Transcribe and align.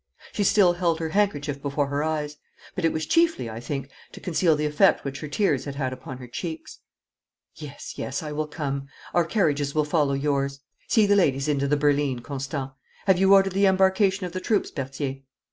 She 0.33 0.43
still 0.43 0.73
held 0.73 0.97
her 0.99 1.09
handkerchief 1.09 1.61
before 1.61 1.85
her 1.89 2.03
eyes, 2.03 2.37
but 2.73 2.83
it 2.83 2.91
was 2.91 3.05
chiefly, 3.05 3.47
I 3.51 3.59
think, 3.59 3.91
to 4.13 4.19
conceal 4.19 4.55
the 4.55 4.65
effect 4.65 5.05
which 5.05 5.19
her 5.19 5.27
tears 5.27 5.65
had 5.65 5.75
had 5.75 5.93
upon 5.93 6.17
her 6.17 6.25
cheeks. 6.25 6.79
'Yes, 7.53 7.93
yes, 7.99 8.23
I 8.23 8.31
will 8.31 8.47
come. 8.47 8.87
Our 9.13 9.25
carriages 9.25 9.75
will 9.75 9.85
follow 9.85 10.13
yours. 10.13 10.61
See 10.87 11.05
the 11.05 11.15
ladies 11.15 11.47
into 11.47 11.67
the 11.67 11.77
berline, 11.77 12.21
Constant. 12.21 12.71
Have 13.05 13.19
you 13.19 13.31
ordered 13.35 13.53
the 13.53 13.67
embarkation 13.67 14.25
of 14.25 14.31
the 14.31 14.41
troops, 14.41 14.71
Berthier? 14.71 15.17